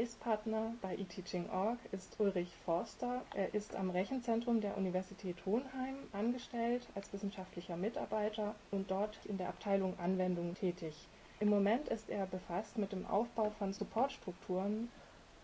Gesprächspartner 0.00 0.72
bei 0.80 0.94
eTeaching.org 0.96 1.76
ist 1.92 2.18
Ulrich 2.18 2.56
Forster. 2.64 3.20
Er 3.34 3.52
ist 3.52 3.76
am 3.76 3.90
Rechenzentrum 3.90 4.62
der 4.62 4.78
Universität 4.78 5.36
Hohenheim 5.44 5.96
angestellt 6.12 6.88
als 6.94 7.12
wissenschaftlicher 7.12 7.76
Mitarbeiter 7.76 8.54
und 8.70 8.90
dort 8.90 9.18
in 9.26 9.36
der 9.36 9.50
Abteilung 9.50 9.98
Anwendung 9.98 10.54
tätig. 10.54 10.94
Im 11.38 11.50
Moment 11.50 11.88
ist 11.88 12.08
er 12.08 12.24
befasst 12.24 12.78
mit 12.78 12.92
dem 12.92 13.04
Aufbau 13.04 13.50
von 13.58 13.74
Supportstrukturen. 13.74 14.88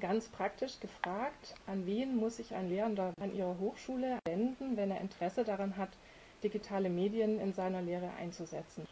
Ganz 0.00 0.30
praktisch 0.30 0.80
gefragt, 0.80 1.54
an 1.66 1.84
wen 1.84 2.16
muss 2.16 2.38
sich 2.38 2.54
ein 2.54 2.70
Lehrender 2.70 3.12
an 3.20 3.34
ihrer 3.34 3.58
Hochschule 3.58 4.20
wenden, 4.26 4.78
wenn 4.78 4.90
er 4.90 5.02
Interesse 5.02 5.44
daran 5.44 5.76
hat, 5.76 5.90
digitale 6.42 6.88
Medien 6.88 7.38
in 7.40 7.52
seiner 7.52 7.82
Lehre 7.82 8.10
einzusetzen? 8.18 8.86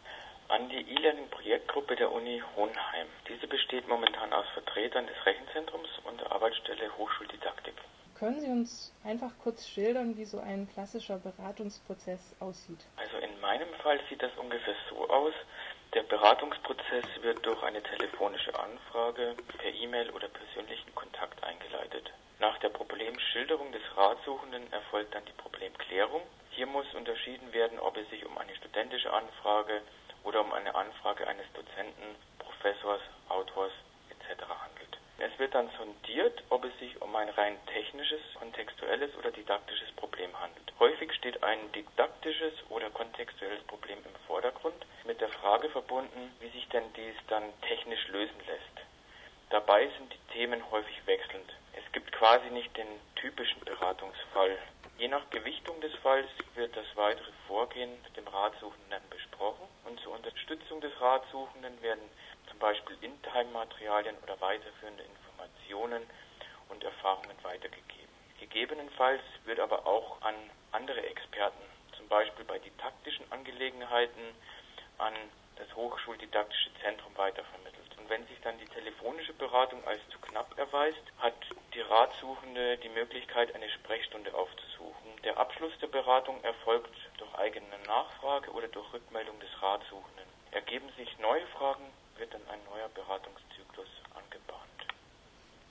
An 0.47 0.69
die 0.69 0.81
E-Learning-Projektgruppe 0.89 1.95
der 1.95 2.11
Uni 2.11 2.41
Hohenheim. 2.55 3.07
Diese 3.27 3.47
besteht 3.47 3.87
momentan 3.87 4.31
aus 4.31 4.45
Vertretern 4.53 5.07
des 5.07 5.25
Rechenzentrums 5.25 5.89
und 6.03 6.21
der 6.21 6.31
Arbeitsstelle 6.31 6.95
Hochschuldidaktik. 6.97 7.73
Können 8.17 8.39
Sie 8.39 8.49
uns 8.49 8.93
einfach 9.03 9.31
kurz 9.43 9.67
schildern, 9.67 10.15
wie 10.17 10.25
so 10.25 10.39
ein 10.39 10.69
klassischer 10.71 11.17
Beratungsprozess 11.17 12.35
aussieht? 12.39 12.79
Also 12.95 13.17
in 13.17 13.41
meinem 13.41 13.67
Fall 13.81 13.99
sieht 14.07 14.21
das 14.21 14.31
ungefähr 14.37 14.75
so 14.89 15.09
aus, 15.09 15.33
der 15.95 16.03
Beratungsprozess 16.03 17.05
wird 17.21 17.45
durch 17.45 17.63
eine 17.63 17.81
telefonische 17.81 18.53
Anfrage, 18.59 19.35
per 19.57 19.73
E-Mail 19.73 20.09
oder 20.11 20.27
persönlichen 20.27 20.93
Kontakt 20.93 21.41
eingeleitet. 21.43 22.11
Nach 22.39 22.57
der 22.59 22.69
Problemschilderung 22.69 23.71
des 23.71 23.81
Ratsuchenden 23.95 24.71
erfolgt 24.73 25.15
dann 25.15 25.23
die 25.25 25.41
Problemklärung. 25.41 26.21
Hier 26.51 26.67
muss 26.67 26.85
unterschieden 26.93 27.53
werden, 27.53 27.79
ob 27.79 27.95
es 27.95 28.09
sich 28.09 28.25
um 28.25 28.37
eine 28.37 28.53
studentische 28.55 29.11
Anfrage 29.11 29.81
oder 30.25 30.41
um 30.41 30.51
eine 30.51 30.75
Anfrage 30.75 31.27
eines 31.27 31.45
Dozenten, 31.53 32.15
Professors, 32.39 33.01
Autors 33.29 33.71
etc. 34.09 34.41
handelt. 34.43 34.97
Es 35.17 35.39
wird 35.39 35.55
dann 35.55 35.69
sondiert, 35.77 36.43
ob 36.49 36.65
es 36.65 36.77
sich 36.79 37.01
um 37.01 37.15
ein 37.15 37.29
rein 37.29 37.57
technisches, 37.67 38.19
kontextuelles 38.37 39.15
oder 39.17 39.31
didaktisches 39.31 39.91
Problem 39.93 40.37
handelt. 40.39 40.73
Häufig 40.77 41.13
steht 41.13 41.41
ein 41.41 41.71
didaktisches 41.71 42.53
oder 42.69 42.89
kontextuelles 42.89 43.63
Problem 43.63 43.99
im 43.99 44.15
Vordergrund, 44.27 44.85
mit 45.05 45.21
der 45.21 45.29
Frage 45.29 45.69
verbunden, 45.69 46.35
wie 46.41 46.49
sich 46.49 46.67
denn 46.69 46.91
dies 46.97 47.15
dann 47.29 47.43
technisch 47.61 48.07
lösen 48.09 48.39
lässt. 48.45 48.85
Dabei 49.51 49.87
sind 49.97 50.11
die 50.11 50.33
Themen 50.33 50.61
häufig 50.71 51.05
wechselnd. 51.05 51.49
Es 51.73 51.91
gibt 51.93 52.11
quasi 52.11 52.49
nicht 52.49 52.75
den 52.75 52.87
typischen 53.15 53.61
Beratungsfall. 53.61 54.57
Je 54.97 55.09
nach 55.09 55.29
Gewichtung 55.29 55.81
des 55.81 55.93
Falls 56.01 56.29
wird 56.53 56.73
das 56.75 56.85
weitere 56.95 57.31
Vorgehen 57.47 58.01
mit 58.03 58.15
dem 58.15 58.27
Ratsuchenden 58.27 59.01
besprochen 59.09 59.67
und 59.83 59.99
zur 59.99 60.13
Unterstützung 60.13 60.79
des 60.79 60.93
Ratsuchenden 61.01 61.81
werden 61.81 62.09
zum 62.49 62.57
Beispiel 62.59 62.95
In-Time-Materialien 63.01 64.15
oder 64.23 64.39
weiterführende 64.39 65.03
Informationen 65.03 66.01
und 66.69 66.81
Erfahrungen 66.85 67.35
weitergegeben. 67.43 68.15
Gegebenenfalls 68.39 69.21
wird 69.43 69.59
aber 69.59 69.85
auch 69.85 70.21
an 70.21 70.35
andere 70.71 71.05
Experten, 71.05 71.63
zum 71.97 72.07
Beispiel 72.07 72.45
bei 72.45 72.59
didaktischen 72.59 73.29
Angelegenheiten, 73.33 74.33
an 74.97 75.13
das 75.57 75.75
Hochschuldidaktische 75.75 76.69
Zentrum 76.81 77.11
weitervermittelt. 77.17 77.97
Und 77.97 78.09
wenn 78.09 78.25
sich 78.27 78.39
dann 78.41 78.57
die 78.59 78.67
telefonische 78.67 79.33
Beratung 79.33 79.85
als 79.85 80.01
zu 80.09 80.19
knapp 80.19 80.57
erweist, 80.57 81.03
hat 81.19 81.35
die 81.75 81.81
Ratsuchende 81.81 82.77
die 82.77 82.89
Möglichkeit, 82.89 83.53
eine 83.53 83.69
Sprechstunde 83.69 84.33
aufzusuchen. 84.33 85.11
Der 85.25 85.37
Abschluss 85.37 85.73
der 85.81 85.87
Beratung 85.87 86.41
erfolgt 86.43 86.95
durch 87.17 87.35
eigene 87.35 87.77
Nachfrage 87.85 88.51
oder 88.51 88.69
durch 88.69 88.93
Rückmeldung 88.93 89.37
des 89.41 89.61
Ratsuchenden. 89.61 90.25
Ergeben 90.51 90.89
sich 90.97 91.19
neue 91.19 91.45
Fragen, 91.47 91.83
wird 92.17 92.33
dann 92.33 92.47
ein 92.47 92.63
neuer 92.63 92.87
angebahnt. 92.87 93.54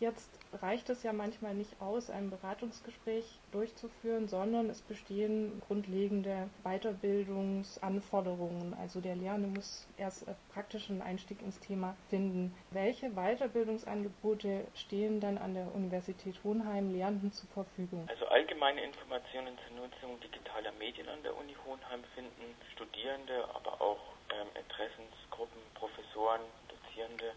Jetzt 0.01 0.41
reicht 0.53 0.91
es 0.91 1.05
ja 1.05 1.13
manchmal 1.13 1.55
nicht 1.55 1.81
aus, 1.81 2.11
ein 2.11 2.31
Beratungsgespräch 2.31 3.39
durchzuführen, 3.53 4.27
sondern 4.27 4.69
es 4.69 4.83
bestehen 4.83 5.61
grundlegende 5.61 6.51
Weiterbildungsanforderungen. 6.65 8.75
Also 8.75 9.01
der 9.01 9.15
Lehrende 9.15 9.47
muss 9.49 9.87
erst 9.97 10.27
praktischen 10.53 11.01
Einstieg 11.01 11.41
ins 11.43 11.61
Thema 11.61 11.97
finden. 12.09 12.57
Welche 12.71 13.11
Weiterbildungsangebote 13.11 14.67
stehen 14.75 15.21
dann 15.21 15.39
an 15.39 15.55
der 15.55 15.73
Universität 15.73 16.43
Hohenheim 16.43 16.91
Lehrenden 16.91 17.31
zur 17.31 17.49
Verfügung? 17.51 18.09
Also 18.09 18.27
allgemeine 18.27 18.83
Informationen 18.83 19.57
zur 19.69 19.77
Nutzung 19.77 20.19
digitaler 20.21 20.73
Medien 20.73 21.09
an 21.09 21.23
der 21.23 21.37
Uni 21.37 21.55
Hohenheim 21.65 22.03
finden 22.17 22.57
Studierende, 22.73 23.49
aber 23.55 23.81
auch 23.81 24.01
ähm, 24.31 24.49
Interessensgruppen, 24.59 25.63
Professoren, 25.75 26.41
Dozierende, 26.69 27.33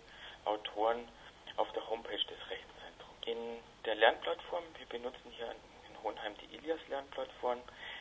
Autoren 0.45 1.07
auf 1.57 1.71
der 1.73 1.87
Homepage 1.89 2.15
des 2.15 2.49
Rechenzentrums. 2.49 3.17
In 3.25 3.59
der 3.85 3.95
Lernplattform, 3.95 4.63
wir 4.77 4.85
benutzen 4.87 5.31
hier 5.35 5.53
in 5.89 6.03
Hohenheim 6.03 6.33
die 6.41 6.55
Ilias 6.55 6.79
Lernplattform, 6.87 7.59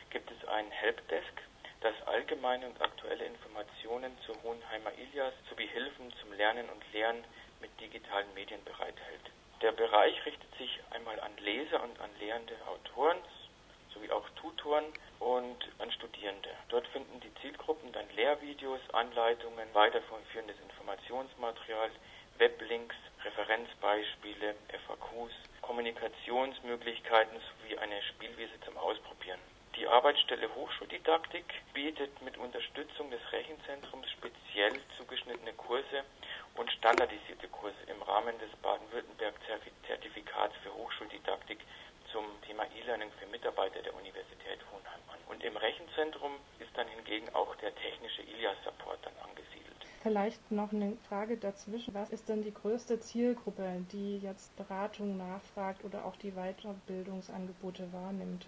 gibt 0.09 0.31
es 0.31 0.47
ein 0.47 0.71
Helpdesk, 0.71 1.41
das 1.81 1.93
allgemeine 2.07 2.67
und 2.67 2.81
aktuelle 2.81 3.25
Informationen 3.25 4.17
zur 4.25 4.41
Hohenheimer 4.43 4.91
Ilias 4.93 5.33
sowie 5.49 5.67
Hilfen 5.67 6.13
zum 6.21 6.33
Lernen 6.33 6.69
und 6.69 6.83
Lehren 6.93 7.23
mit 7.61 7.69
digitalen 7.79 8.33
Medien 8.33 8.63
bereithält. 8.63 9.31
Der 9.61 9.71
Bereich 9.71 10.25
richtet 10.25 10.55
sich 10.57 10.79
einmal 10.91 11.19
an 11.19 11.35
Leser 11.37 11.83
und 11.83 11.99
an 11.99 12.11
lehrende 12.19 12.55
Autoren 12.67 13.17
sowie 13.93 14.11
auch 14.11 14.27
Tutoren 14.41 14.85
und 15.19 15.57
an 15.79 15.91
Studierende. 15.91 16.49
Dort 16.69 16.87
finden 16.89 17.19
die 17.21 17.33
Zielgruppen 17.41 17.91
dann 17.91 18.07
Lehrvideos, 18.15 18.81
Anleitungen, 18.93 19.67
weiterführendes 19.73 20.57
Informationsmaterial, 20.59 21.89
Weblinks, 22.39 22.95
Referenzbeispiele, 23.25 24.55
FAQs, 24.85 25.33
Kommunikationsmöglichkeiten 25.61 27.39
sowie 27.39 27.77
eine 27.77 28.01
Spielwiese 28.03 28.59
zum 28.63 28.77
Ausprobieren. 28.77 29.39
Die 29.75 29.87
Arbeitsstelle 29.87 30.53
Hochschuldidaktik 30.53 31.45
bietet 31.73 32.21
mit 32.21 32.37
Unterstützung 32.37 33.09
des 33.09 33.21
Rechenzentrums 33.31 34.09
speziell 34.11 34.73
zugeschnittene 34.97 35.53
Kurse 35.53 36.03
und 36.55 36.71
standardisierte 36.71 37.47
Kurse 37.47 37.77
im 37.87 38.01
Rahmen 38.03 38.37
des 38.39 38.51
Baden-Württemberg-Zertifikats 38.61 40.55
für 40.63 40.73
Hochschuldidaktik 40.73 41.59
zum 42.11 42.25
Thema 42.43 42.65
E-Learning 42.65 43.11
für 43.19 43.25
Mitarbeiter 43.27 43.81
der 43.81 43.95
Universität 43.95 44.59
Hohenheim 44.71 45.01
an. 45.09 45.19
Und 45.29 45.43
im 45.43 45.57
Rechenzentrum 45.57 46.39
ist 46.59 46.75
dann 46.75 46.87
hingegen 46.87 47.33
auch 47.33 47.55
der 47.57 47.75
technische 47.75 48.21
ILIAS-Support 48.21 48.99
dann 49.03 49.13
angesiedelt. 49.17 49.36
Vielleicht 50.07 50.51
noch 50.51 50.71
eine 50.71 50.95
Frage 51.09 51.35
dazwischen. 51.35 51.93
Was 51.93 52.11
ist 52.11 52.29
denn 52.29 52.41
die 52.41 52.53
größte 52.53 52.97
Zielgruppe, 52.97 53.83
die 53.91 54.19
jetzt 54.19 54.55
Beratung 54.55 55.17
nachfragt 55.17 55.83
oder 55.83 56.05
auch 56.05 56.15
die 56.15 56.31
Weiterbildungsangebote 56.31 57.91
wahrnimmt? 57.91 58.45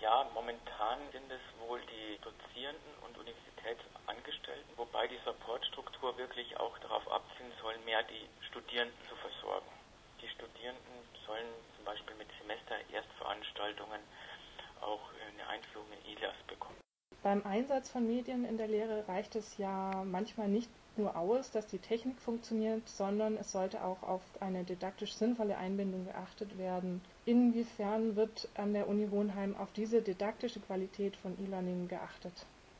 Ja, 0.00 0.30
momentan 0.32 1.00
sind 1.10 1.26
es 1.26 1.42
wohl 1.66 1.80
die 1.90 2.22
Dozierenden 2.22 2.94
und 3.02 3.18
Universitätsangestellten, 3.18 4.70
wobei 4.76 5.08
die 5.08 5.18
Supportstruktur 5.24 6.16
wirklich 6.16 6.56
auch 6.60 6.78
darauf 6.78 7.02
abzielen 7.10 7.50
soll, 7.60 7.74
mehr 7.84 8.04
die 8.04 8.28
Studierenden 8.46 8.94
zu 9.08 9.16
versorgen. 9.16 9.66
Die 10.22 10.28
Studierenden 10.28 11.02
sollen 11.26 11.50
zum 11.74 11.84
Beispiel 11.84 12.14
mit 12.14 12.28
Semester-Erstveranstaltungen 12.38 14.02
auch 14.82 15.02
eine 15.34 15.48
Einführung 15.48 15.88
in 15.98 16.14
ILAS 16.14 16.38
bekommen. 16.46 16.78
Beim 17.22 17.44
Einsatz 17.44 17.90
von 17.90 18.06
Medien 18.06 18.46
in 18.46 18.56
der 18.56 18.68
Lehre 18.68 19.06
reicht 19.06 19.36
es 19.36 19.58
ja 19.58 20.04
manchmal 20.06 20.48
nicht 20.48 20.70
nur 20.96 21.16
aus, 21.16 21.50
dass 21.50 21.66
die 21.66 21.78
Technik 21.78 22.18
funktioniert, 22.18 22.88
sondern 22.88 23.36
es 23.36 23.52
sollte 23.52 23.84
auch 23.84 24.02
auf 24.02 24.22
eine 24.40 24.64
didaktisch 24.64 25.12
sinnvolle 25.12 25.58
Einbindung 25.58 26.06
geachtet 26.06 26.56
werden. 26.56 27.02
Inwiefern 27.26 28.16
wird 28.16 28.48
an 28.54 28.72
der 28.72 28.88
Uni 28.88 29.06
Hohenheim 29.10 29.54
auf 29.56 29.70
diese 29.72 30.00
didaktische 30.00 30.60
Qualität 30.60 31.14
von 31.16 31.36
E-Learning 31.44 31.88
geachtet? 31.88 32.32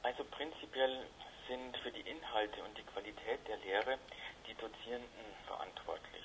Also 0.02 0.24
prinzipiell 0.30 1.04
sind 1.46 1.76
für 1.82 1.90
die 1.92 2.08
Inhalte 2.08 2.64
und 2.64 2.78
die 2.78 2.86
Qualität 2.94 3.40
der 3.46 3.58
Lehre 3.58 3.98
die 4.48 4.54
Dozierenden 4.54 5.28
verantwortlich. 5.46 6.24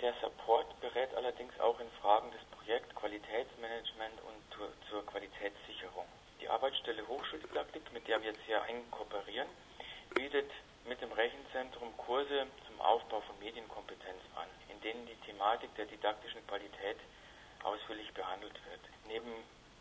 Der 0.00 0.14
Support 0.22 0.80
berät 0.80 1.14
allerdings 1.14 1.52
auch 1.60 1.78
in 1.78 1.90
Fragen 2.00 2.30
des 2.30 2.40
Projekt 2.56 2.94
Qualitätsmanagement 2.94 4.16
und 4.24 4.56
zur, 4.56 4.72
zur 4.88 5.04
Qualitätssicherung. 5.04 6.06
Die 6.40 6.48
Arbeitsstelle 6.48 7.06
Hochschuldidaktik, 7.06 7.92
mit 7.92 8.08
der 8.08 8.22
wir 8.22 8.30
jetzt 8.30 8.46
sehr 8.46 8.64
eng 8.66 8.90
kooperieren, 8.90 9.48
bietet 10.14 10.50
mit 10.86 11.00
dem 11.02 11.12
Rechenzentrum 11.12 11.94
Kurse 11.98 12.46
zum 12.66 12.80
Aufbau 12.80 13.20
von 13.20 13.38
Medienkompetenz 13.38 14.22
an, 14.36 14.48
in 14.68 14.80
denen 14.80 15.06
die 15.06 15.16
Thematik 15.26 15.74
der 15.74 15.84
didaktischen 15.84 16.46
Qualität 16.46 16.96
ausführlich 17.62 18.12
behandelt 18.14 18.54
wird. 18.54 18.80
Neben 19.06 19.30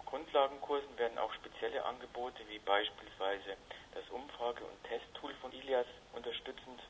Grundlagenkursen 0.05 0.97
werden 0.97 1.17
auch 1.17 1.33
spezielle 1.33 1.85
Angebote 1.85 2.43
wie 2.49 2.59
beispielsweise 2.59 3.55
das 3.93 4.09
Umfrage- 4.09 4.65
und 4.65 4.83
Testtool 4.83 5.33
von 5.35 5.51
Ilias 5.53 5.87
unterstützend 6.13 6.81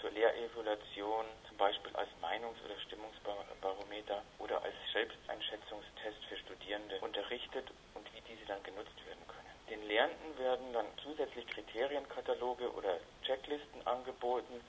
zur 0.00 0.10
Lehrevaluation, 0.10 1.24
zum 1.48 1.56
Beispiel 1.56 1.94
als 1.96 2.10
Meinungs- 2.20 2.62
oder 2.64 2.78
Stimmungsbarometer 2.80 4.22
oder 4.38 4.62
als 4.62 4.74
Selbsteinschätzungstest 4.92 6.24
für 6.28 6.36
Studierende 6.36 7.00
unterrichtet 7.00 7.66
und 7.94 8.06
wie 8.26 8.34
diese 8.34 8.46
dann 8.46 8.62
genutzt 8.62 8.98
werden 9.06 9.22
können. 9.26 9.50
Den 9.70 9.82
Lernenden 9.88 10.38
werden 10.38 10.72
dann 10.72 10.86
zusätzlich 11.02 11.46
Kriterienkataloge 11.48 12.70
oder 12.72 12.98
Checklisten 13.22 13.86
angeboten, 13.86 14.60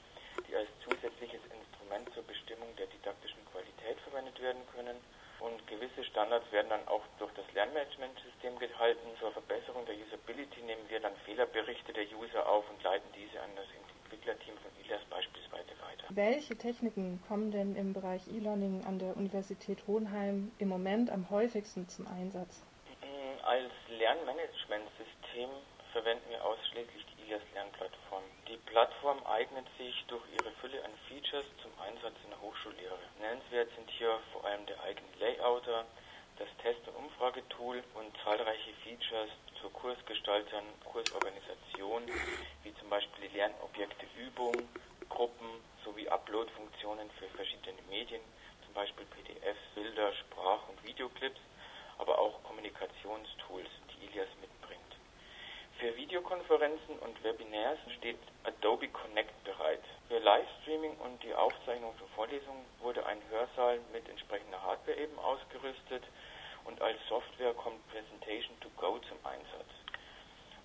die 0.47 0.55
als 0.55 0.69
zusätzliches 0.83 1.41
Instrument 1.49 2.13
zur 2.13 2.23
Bestimmung 2.23 2.69
der 2.77 2.87
didaktischen 2.87 3.43
Qualität 3.51 3.99
verwendet 4.01 4.39
werden 4.41 4.61
können. 4.73 4.97
Und 5.39 5.65
gewisse 5.67 6.03
Standards 6.03 6.51
werden 6.51 6.69
dann 6.69 6.87
auch 6.87 7.03
durch 7.19 7.31
das 7.33 7.45
Lernmanagementsystem 7.53 8.57
gehalten. 8.57 9.05
Zur 9.19 9.31
Verbesserung 9.31 9.85
der 9.85 9.95
Usability 9.95 10.61
nehmen 10.61 10.89
wir 10.89 10.99
dann 10.99 11.15
Fehlerberichte 11.25 11.93
der 11.93 12.05
User 12.17 12.47
auf 12.49 12.65
und 12.69 12.81
leiten 12.81 13.07
diese 13.13 13.39
an 13.41 13.51
das 13.55 13.67
Entwicklerteam 13.69 14.57
von 14.57 14.71
ILAS 14.83 15.05
beispielsweise 15.11 15.69
weiter. 15.77 16.05
Welche 16.09 16.57
Techniken 16.57 17.21
kommen 17.27 17.51
denn 17.51 17.75
im 17.75 17.93
Bereich 17.93 18.27
E-Learning 18.27 18.83
an 18.85 18.97
der 18.97 19.15
Universität 19.15 19.85
Hohenheim 19.85 20.51
im 20.57 20.69
Moment 20.69 21.11
am 21.11 21.29
häufigsten 21.29 21.87
zum 21.87 22.07
Einsatz? 22.07 22.63
Als 23.47 23.71
Lernmanagementsystem 23.87 25.49
verwenden 25.93 26.29
wir 26.29 26.43
ausschließlich 26.43 27.05
die 27.05 27.23
ILIAS 27.23 27.41
Lernplattform. 27.53 28.23
Die 28.49 28.57
Plattform 28.57 29.25
eignet 29.25 29.65
sich 29.77 30.03
durch 30.09 30.21
ihre 30.35 30.51
Fülle 30.59 30.83
an 30.83 30.91
Features 31.07 31.45
zum 31.61 31.71
Einsatz 31.79 32.15
in 32.25 32.31
der 32.31 32.41
Hochschullehre. 32.41 32.99
Nennenswert 33.21 33.69
sind 33.77 33.89
hier 33.91 34.19
vor 34.33 34.43
allem 34.43 34.65
der 34.65 34.83
eigene 34.83 35.07
Layouter, 35.21 35.85
das 36.37 36.49
Test- 36.61 36.85
und 36.89 37.05
Umfragetool 37.05 37.81
und 37.93 38.11
zahlreiche 38.25 38.73
Features 38.83 39.29
zur 39.61 39.71
Kursgestaltung, 39.71 40.65
Kursorganisation, 40.83 42.03
wie 42.63 42.75
zum 42.75 42.89
Beispiel 42.89 43.29
die 43.29 43.37
Lernobjekte 43.37 44.07
Übung, 44.17 44.67
Gruppen 45.07 45.63
sowie 45.85 46.09
Upload-Funktionen 46.09 47.09
für 47.11 47.29
verschiedene 47.29 47.81
Medien, 47.83 48.21
zum 48.65 48.73
Beispiel 48.73 49.05
PDFs, 49.05 49.61
Bilder, 49.73 50.11
Sprach- 50.15 50.67
und 50.67 50.83
Videoclips, 50.83 51.39
aber 51.97 52.19
auch 52.19 52.46
Kommunikationstools, 52.57 53.69
die 53.93 54.05
Ilias 54.07 54.29
mitbringt. 54.41 54.81
Für 55.77 55.95
Videokonferenzen 55.95 56.97
und 56.99 57.23
Webinars 57.23 57.77
steht 57.97 58.17
Adobe 58.43 58.87
Connect 58.87 59.43
bereit. 59.43 59.83
Für 60.07 60.17
Livestreaming 60.17 60.97
und 60.97 61.21
die 61.21 61.35
Aufzeichnung 61.35 61.93
von 61.99 62.07
Vorlesungen 62.15 62.65
wurde 62.81 63.05
ein 63.05 63.21
Hörsaal 63.29 63.79
mit 63.93 64.09
entsprechender 64.09 64.61
Hardware 64.63 64.97
eben 64.97 65.19
ausgerüstet 65.19 66.03
und 66.65 66.81
als 66.81 66.97
Software 67.07 67.53
kommt 67.53 67.87
Presentation 67.89 68.59
to 68.59 68.69
Go 68.77 68.97
zum 69.07 69.17
Einsatz. 69.23 69.69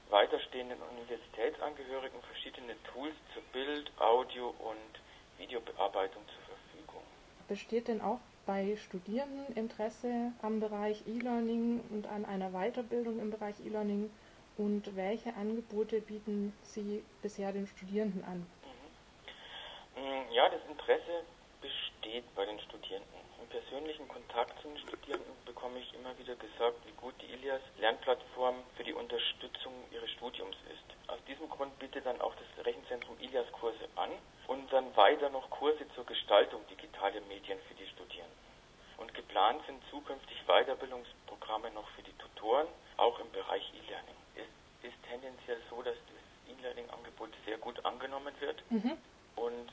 Weiter 0.09 0.41
stehen 0.41 0.71
den 0.71 0.81
Universitätsangehörigen 0.81 2.23
verschiedene 2.23 2.75
Tools 2.85 3.15
zur 3.35 3.43
Bild-, 3.53 3.93
Audio- 4.01 4.55
und 4.61 4.93
Videobearbeitung 5.37 6.23
zur 6.27 6.57
Verfügung. 6.57 7.05
Besteht 7.49 7.89
denn 7.89 8.01
auch 8.01 8.21
bei 8.47 8.77
Studierenden 8.77 9.55
Interesse 9.55 10.33
am 10.43 10.61
Bereich 10.61 11.07
E-Learning 11.07 11.81
und 11.91 12.07
an 12.07 12.25
einer 12.25 12.51
Weiterbildung 12.51 13.21
im 13.21 13.31
Bereich 13.31 13.55
E-Learning 13.65 14.11
und 14.59 14.97
welche 14.97 15.35
Angebote 15.35 16.01
bieten 16.01 16.53
Sie 16.63 17.03
bisher 17.23 17.53
den 17.53 17.67
Studierenden 17.67 18.25
an? 18.25 18.47
Mhm. 19.97 20.33
Ja, 20.33 20.49
das 20.49 20.61
Interesse 20.69 21.25
besteht 21.61 22.25
bei 22.35 22.45
den 22.45 22.59
Studierenden. 22.61 23.21
Im 23.41 23.49
persönlichen 23.49 24.09
Kontakt 24.09 24.61
zu 24.61 24.69
den 24.69 24.79
Studierenden 24.79 25.33
bekomme 25.45 25.79
ich 25.79 25.95
immer 25.95 26.17
wieder 26.19 26.35
gesagt, 26.37 26.77
wie 26.87 26.93
gut 27.01 27.15
die 27.21 27.33
Ilias 27.33 27.63
Lernplattform 27.79 28.57
für 28.77 28.85
die 28.85 28.93
Unterstützung 28.93 29.73
ihres 29.93 30.11
Studiums 30.11 30.57
ist. 30.71 31.02
Aus 31.13 31.23
diesem 31.29 31.51
Grund 31.51 31.79
bietet 31.79 32.07
dann 32.07 32.19
auch 32.23 32.33
das 32.37 32.65
Rechenzentrum 32.65 33.19
Ilias 33.21 33.45
Kurse 33.53 33.87
an 33.97 34.09
und 34.47 34.73
dann 34.73 34.97
weiter 34.97 35.29
noch 35.29 35.51
Kurse 35.51 35.85
zur 35.95 36.07
Gestaltung 36.07 36.67
digitaler 36.69 37.21
Medien 37.29 37.59
für 37.69 37.75
die 37.75 37.87
Studierenden. 37.87 38.39
Und 38.97 39.13
geplant 39.13 39.61
sind 39.67 39.83
zukünftig 39.91 40.39
Weiterbildungsprogramme 40.47 41.71
noch 41.73 41.87
für 41.91 42.03
die 42.03 42.17
Tutoren, 42.17 42.67
auch 42.97 43.19
im 43.19 43.31
Bereich 43.31 43.63
E-Learning. 43.75 44.17
Es 44.37 44.89
ist 44.89 44.97
tendenziell 45.07 45.61
so, 45.69 45.83
dass 45.83 45.97
das 46.09 46.57
E-Learning-Angebot 46.57 47.29
sehr 47.45 47.59
gut 47.59 47.85
angenommen 47.85 48.35
wird 48.41 48.63
mhm. 48.71 48.97
und 49.37 49.69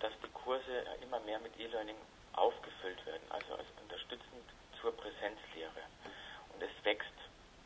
dass 0.00 0.12
die 0.24 0.32
Kurse 0.32 0.86
immer 1.02 1.20
mehr 1.20 1.40
mit 1.40 1.60
E-Learning 1.60 1.96
aufgefüllt 2.32 3.04
werden, 3.04 3.26
also 3.28 3.52
als 3.52 3.68
unterstützend 3.82 4.48
zur 4.80 4.96
Präsenzlehre. 4.96 5.84
Und 6.54 6.62
es 6.62 6.72
wächst. 6.84 7.12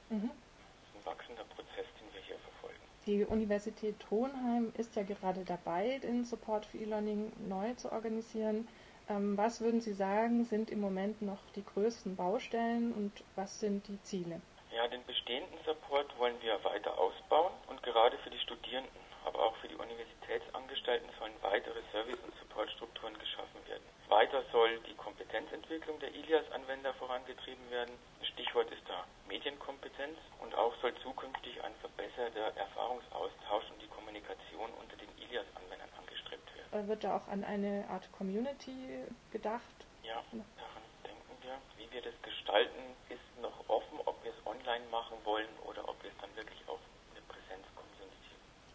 Mhm. 0.09 0.31
Das 0.33 0.89
ist 0.91 0.97
ein 0.99 1.07
wachsender 1.07 1.45
Prozess, 1.55 1.87
den 2.01 2.13
wir 2.13 2.21
hier 2.23 2.39
verfolgen. 2.41 2.94
Die 3.07 3.23
Universität 3.27 3.97
Hohenheim 4.11 4.73
ist 4.79 4.97
ja 4.97 5.03
gerade 5.03 5.45
dabei, 5.45 5.99
den 5.99 6.25
Support 6.25 6.65
für 6.65 6.79
E-Learning 6.79 7.31
neu 7.49 7.75
zu 7.75 7.93
organisieren. 7.93 8.67
Ähm, 9.11 9.37
was 9.37 9.61
würden 9.61 9.83
Sie 9.83 9.93
sagen, 9.93 10.45
sind 10.45 10.71
im 10.71 10.81
Moment 10.81 11.21
noch 11.21 11.41
die 11.55 11.65
größten 11.65 12.17
Baustellen 12.17 12.95
und 12.95 13.13
was 13.37 13.61
sind 13.61 13.87
die 13.89 14.01
Ziele? 14.01 14.41
Ja, 14.75 14.89
den 14.89 15.05
bestehenden 15.05 15.59
Support 15.67 16.19
wollen 16.19 16.41
wir 16.41 16.65
weiter 16.65 16.97
ausbauen 16.99 17.53
und 17.69 17.83
gerade 17.83 18.17
für 18.19 18.31
die 18.31 18.39
Studierenden, 18.39 18.91
aber 19.27 19.41
auch 19.41 19.57
für 19.57 19.69
die 19.69 19.77
Universitätsangestellten 19.77 21.11
sollen 21.19 21.35
weitere 21.43 21.83
Service- 21.93 22.25
und 22.25 22.35
Supportstrukturen 22.41 23.19
geschaffen 23.19 23.61
werden. 23.69 23.85
Weiter 24.09 24.43
soll 24.53 24.81
die 24.89 24.95
Kompetenzentwicklung 24.95 25.99
der 26.01 26.15
ILIAS-Anwender 26.15 26.95
vorangetrieben 26.95 27.71
werden. 27.71 27.95
Stichwort 28.23 28.71
ist 28.71 28.83
da 28.89 29.05
Medienkompetenz 29.29 30.19
und 30.41 30.55
auch 30.55 30.75
soll 30.81 30.95
zukünftig 31.03 31.63
ein 31.65 31.75
verbesserter 31.81 32.57
Erfahrungsaustausch 32.57 33.71
und 33.71 33.83
die 33.83 33.89
Kommunikation 33.89 34.71
unter 34.81 34.97
den 34.97 35.09
ILIAS-Anwendern 35.19 35.89
angestrebt 35.99 36.47
werden. 36.55 36.64
Äh, 36.64 36.64
wird 36.89 37.05
da 37.05 37.17
auch 37.17 37.29
an 37.29 37.45
eine 37.45 37.87
Art 37.89 38.11
Community 38.13 39.05
gedacht? 39.31 39.63
Ja, 40.03 40.23
daran 40.33 40.83
denken 41.05 41.33
wir. 41.43 41.59
Wie 41.77 41.93
wir 41.93 42.03
das 42.03 42.15
gestalten, 42.23 42.97
ist 43.09 43.41
noch 43.41 43.69
offen, 43.69 43.99
ob 44.05 44.23
wir 44.25 44.33
es 44.33 44.47
online 44.47 44.85
machen 44.91 45.17
wollen 45.25 45.49
oder 45.67 45.89
ob 45.89 46.03
wir 46.03 46.11
es 46.11 46.17
dann 46.21 46.35
wirklich 46.37 46.61
auf 46.69 46.81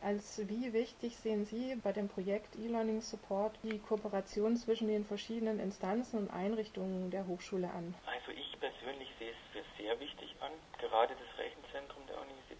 als 0.01 0.47
wie 0.47 0.71
wichtig 0.71 1.17
sehen 1.17 1.45
Sie 1.45 1.75
bei 1.75 1.91
dem 1.91 2.07
Projekt 2.07 2.55
E-Learning 2.55 3.01
Support 3.01 3.59
die 3.63 3.79
Kooperation 3.79 4.55
zwischen 4.55 4.87
den 4.87 5.03
verschiedenen 5.03 5.59
Instanzen 5.59 6.19
und 6.19 6.31
Einrichtungen 6.31 7.11
der 7.11 7.27
Hochschule 7.27 7.69
an? 7.69 7.93
Also 8.05 8.31
ich 8.31 8.59
persönlich 8.59 9.09
sehe 9.19 9.31
es 9.31 9.37
für 9.51 9.63
sehr 9.77 9.99
wichtig 9.99 10.35
an. 10.39 10.51
Gerade 10.79 11.13
das 11.15 11.38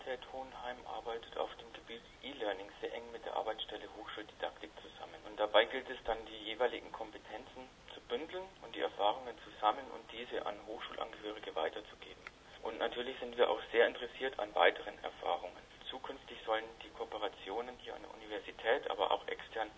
Universität 0.09 0.33
Hohenheim 0.33 0.77
arbeitet 0.87 1.37
auf 1.37 1.53
dem 1.61 1.71
Gebiet 1.71 2.01
E-Learning 2.23 2.65
sehr 2.81 2.91
eng 2.95 3.05
mit 3.11 3.23
der 3.25 3.37
Arbeitsstelle 3.37 3.85
Hochschuldidaktik 3.93 4.71
zusammen. 4.81 5.21
Und 5.29 5.39
dabei 5.39 5.65
gilt 5.65 5.87
es 5.87 6.01
dann, 6.03 6.17
die 6.25 6.49
jeweiligen 6.49 6.91
Kompetenzen 6.91 7.69
zu 7.93 8.01
bündeln 8.09 8.41
und 8.65 8.73
die 8.73 8.81
Erfahrungen 8.81 9.37
zu 9.45 9.51
sammeln 9.61 9.85
und 9.93 10.01
diese 10.11 10.43
an 10.47 10.55
Hochschulangehörige 10.65 11.53
weiterzugeben. 11.53 12.23
Und 12.63 12.79
natürlich 12.79 13.19
sind 13.19 13.37
wir 13.37 13.51
auch 13.51 13.61
sehr 13.71 13.85
interessiert 13.85 14.33
an 14.39 14.49
weiteren 14.55 14.97
Erfahrungen. 15.03 15.61
Zukünftig 15.91 16.39
sollen 16.43 16.65
die 16.81 16.89
Kooperationen 16.89 17.77
hier 17.77 17.93
an 17.93 18.01
der 18.01 18.13
Universität, 18.17 18.89
aber 18.89 19.11
auch 19.11 19.27
extern 19.27 19.69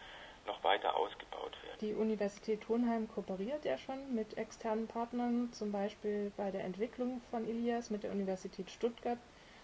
noch 0.48 0.64
weiter 0.64 0.96
ausgebaut 0.96 1.60
werden. 1.62 1.80
Die 1.82 1.94
Universität 1.94 2.70
Hohenheim 2.70 3.10
kooperiert 3.10 3.66
ja 3.66 3.78
schon 3.78 4.16
mit 4.16 4.38
externen 4.38 4.88
Partnern, 4.88 5.52
zum 5.52 5.74
Beispiel 5.74 6.32
bei 6.38 6.52
der 6.52 6.64
Entwicklung 6.64 7.20
von 7.32 7.46
Ilias 7.46 7.90
mit 7.90 8.04
der 8.04 8.12
Universität 8.12 8.72
Stuttgart 8.72 9.20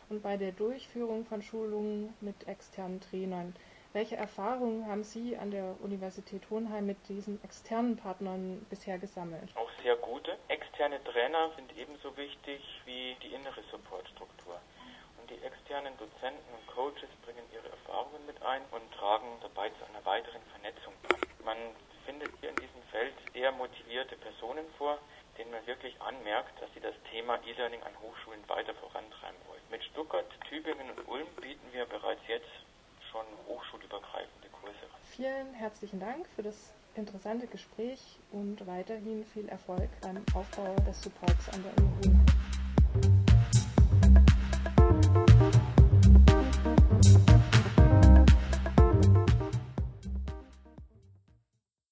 und 0.10 0.22
bei 0.22 0.38
der 0.38 0.52
Durchführung 0.52 1.26
von 1.26 1.42
Schulungen 1.42 2.14
mit 2.22 2.48
externen 2.48 3.02
Trainern. 3.02 3.56
Welche 3.94 4.16
Erfahrungen 4.16 4.86
haben 4.88 5.04
Sie 5.04 5.38
an 5.38 5.52
der 5.52 5.76
Universität 5.82 6.50
Hohenheim 6.50 6.86
mit 6.86 7.08
diesen 7.08 7.44
externen 7.44 7.98
Partnern 7.98 8.66
bisher 8.70 9.00
gesammelt? 9.00 9.50
Auch 9.56 9.72
sehr 9.82 9.96
gute. 9.96 10.38
Externe 10.50 11.04
Trainer 11.04 11.52
sind 11.56 11.76
ebenso 11.78 12.16
wichtig 12.16 12.62
wie 12.86 13.16
die 13.24 13.34
innere 13.34 13.62
Supportstruktur 13.72 14.60
die 15.30 15.44
externen 15.44 15.98
Dozenten 15.98 16.48
und 16.56 16.66
Coaches 16.68 17.12
bringen 17.26 17.44
ihre 17.52 17.68
Erfahrungen 17.70 18.26
mit 18.26 18.42
ein 18.42 18.64
und 18.72 18.92
tragen 18.94 19.28
dabei 19.42 19.70
zu 19.72 19.84
einer 19.86 20.04
weiteren 20.06 20.42
Vernetzung. 20.52 20.94
Man 21.44 21.58
findet 22.08 22.32
hier 22.40 22.50
in 22.50 22.56
diesem 22.56 22.82
Feld 22.90 23.14
eher 23.34 23.52
motivierte 23.52 24.16
Personen 24.16 24.66
vor, 24.78 24.98
denen 25.38 25.52
man 25.52 25.68
wirklich 25.68 25.94
anmerkt, 26.02 26.60
dass 26.62 26.74
sie 26.74 26.80
das 26.80 26.96
Thema 27.12 27.38
E-Learning 27.46 27.84
an 27.84 27.92
Hochschulen 28.02 28.40
weiter 28.48 28.74
vorantreiben 28.76 29.38
wollen. 29.48 29.62
Mit 29.70 29.84
Stuttgart, 29.84 30.26
Tübingen 30.48 30.90
und 30.90 31.08
Ulm 31.08 31.28
bieten 31.40 31.68
wir 31.74 31.86
bereits 31.86 32.22
jetzt 32.28 32.50
schon 33.12 33.26
hochschulübergreifende 33.48 34.48
Kurse 34.50 34.84
an. 34.88 35.02
Vielen 35.04 35.54
herzlichen 35.54 36.00
Dank 36.00 36.26
für 36.36 36.44
das 36.44 36.74
interessante 36.96 37.46
Gespräch 37.46 38.02
und 38.32 38.66
weiterhin 38.66 39.26
viel 39.26 39.48
Erfolg 39.50 39.90
beim 40.02 40.24
Aufbau 40.34 40.76
des 40.88 41.04
Supports 41.04 41.50
an 41.50 41.64
der 41.64 41.84
Ulm. 41.84 42.37